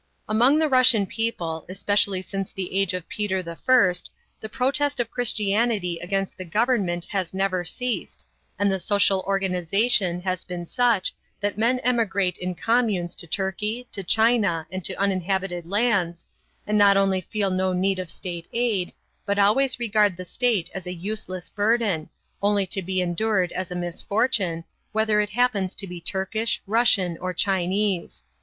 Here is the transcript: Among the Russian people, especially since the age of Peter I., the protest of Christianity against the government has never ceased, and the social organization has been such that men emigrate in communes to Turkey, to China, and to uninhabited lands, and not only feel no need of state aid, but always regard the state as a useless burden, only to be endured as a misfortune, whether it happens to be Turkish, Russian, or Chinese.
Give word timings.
Among 0.27 0.57
the 0.57 0.67
Russian 0.67 1.05
people, 1.05 1.63
especially 1.69 2.23
since 2.23 2.51
the 2.51 2.75
age 2.75 2.95
of 2.95 3.07
Peter 3.07 3.37
I., 3.47 3.93
the 4.39 4.49
protest 4.49 4.99
of 4.99 5.11
Christianity 5.11 5.99
against 5.99 6.39
the 6.39 6.43
government 6.43 7.05
has 7.11 7.35
never 7.35 7.63
ceased, 7.63 8.25
and 8.57 8.71
the 8.71 8.79
social 8.79 9.23
organization 9.27 10.19
has 10.21 10.43
been 10.43 10.65
such 10.65 11.13
that 11.39 11.55
men 11.55 11.77
emigrate 11.81 12.39
in 12.39 12.55
communes 12.55 13.15
to 13.17 13.27
Turkey, 13.27 13.87
to 13.91 14.01
China, 14.03 14.65
and 14.71 14.83
to 14.85 14.99
uninhabited 14.99 15.67
lands, 15.67 16.25
and 16.65 16.79
not 16.79 16.97
only 16.97 17.21
feel 17.21 17.51
no 17.51 17.71
need 17.71 17.99
of 17.99 18.09
state 18.09 18.47
aid, 18.53 18.93
but 19.23 19.37
always 19.37 19.77
regard 19.77 20.17
the 20.17 20.25
state 20.25 20.71
as 20.73 20.87
a 20.87 20.93
useless 20.95 21.47
burden, 21.47 22.09
only 22.41 22.65
to 22.65 22.81
be 22.81 23.01
endured 23.03 23.51
as 23.51 23.69
a 23.69 23.75
misfortune, 23.75 24.63
whether 24.93 25.21
it 25.21 25.29
happens 25.29 25.75
to 25.75 25.85
be 25.85 26.01
Turkish, 26.01 26.59
Russian, 26.65 27.19
or 27.19 27.35
Chinese. 27.35 28.23